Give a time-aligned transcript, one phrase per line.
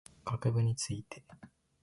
[0.39, 1.21] 学部について